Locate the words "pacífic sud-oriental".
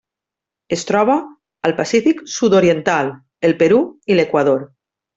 1.81-3.15